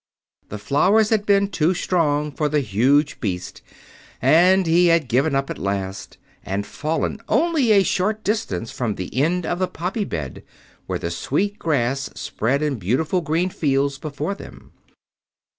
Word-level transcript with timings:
The 0.49 0.57
flowers 0.57 1.09
had 1.09 1.27
been 1.27 1.47
too 1.47 1.75
strong 1.75 2.31
for 2.31 2.49
the 2.49 2.59
huge 2.61 3.19
beast 3.19 3.61
and 4.19 4.65
he 4.65 4.87
had 4.87 5.07
given 5.07 5.35
up 5.35 5.51
at 5.51 5.59
last, 5.59 6.17
and 6.43 6.65
fallen 6.65 7.19
only 7.29 7.71
a 7.71 7.83
short 7.83 8.23
distance 8.23 8.71
from 8.71 8.95
the 8.95 9.15
end 9.21 9.45
of 9.45 9.59
the 9.59 9.67
poppy 9.67 10.03
bed, 10.05 10.41
where 10.87 10.97
the 10.97 11.11
sweet 11.11 11.59
grass 11.59 12.09
spread 12.15 12.63
in 12.63 12.77
beautiful 12.79 13.21
green 13.21 13.49
fields 13.51 13.99
before 13.99 14.33
them. 14.33 14.71